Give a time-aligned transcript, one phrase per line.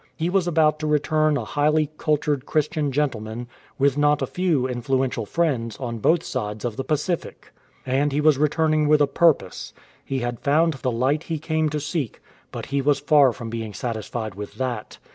[0.15, 5.27] He was about to return a highly cultured Christian gentleman, with not a few influential
[5.27, 7.51] friends on both sides of the Pacific.
[7.85, 9.73] And he was return ing with a purpose.
[10.03, 12.19] He had found the light he came to seek,
[12.51, 14.97] but he was far from being satisfied with that.